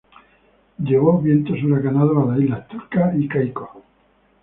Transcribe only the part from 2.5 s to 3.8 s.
Turcas y Caicos.